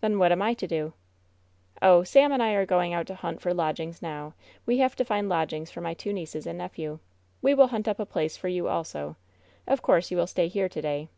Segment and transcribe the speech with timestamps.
[0.00, 0.92] "Then what am I to do?"
[1.82, 4.06] "Oh, Sam and I are going out to hunt for lodgings 18i8 WHEN SHADOWS DIE
[4.06, 4.34] now.
[4.64, 7.00] We have to find lodgings for my two nieces and nephew.
[7.42, 9.16] We will hunt up a place for you also.
[9.66, 11.08] Of course, you will stay here to day.